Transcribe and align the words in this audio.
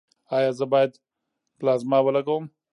ایا 0.35 0.51
زه 0.59 0.65
باید 0.73 0.91
پلازما 1.59 1.97
ولګوم؟ 2.03 2.43